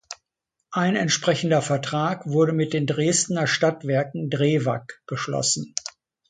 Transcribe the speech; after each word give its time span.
Ein 0.71 0.95
entsprechender 0.95 1.61
Vertrag 1.61 2.25
wurde 2.25 2.53
mit 2.53 2.73
den 2.73 2.87
Dresdner 2.87 3.45
Stadtwerken 3.45 4.31
Drewag 4.31 4.87
geschlossen. 5.05 5.75